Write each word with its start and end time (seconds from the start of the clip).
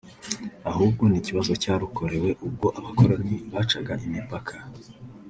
ahubwo 0.69 1.03
ni 1.07 1.17
ikibazo 1.21 1.51
cyarukorewe 1.63 2.29
ubwo 2.47 2.67
abakoroni 2.79 3.35
bacaga 3.53 3.93
imipaka 4.07 4.53